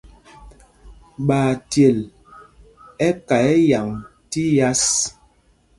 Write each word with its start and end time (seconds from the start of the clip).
Ɓachyel 1.27 1.97
ɛ́ 3.07 3.11
ka 3.27 3.35
ɛyǎŋ 3.51 3.87
tí 4.31 4.43
yas. 4.57 4.83